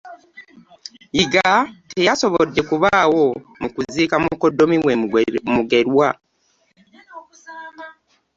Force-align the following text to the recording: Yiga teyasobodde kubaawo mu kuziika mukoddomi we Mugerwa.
Yiga 1.17 1.47
teyasobodde 1.89 2.61
kubaawo 2.69 3.25
mu 3.61 3.67
kuziika 3.75 4.15
mukoddomi 4.23 4.77
we 4.85 4.93
Mugerwa. 5.55 6.07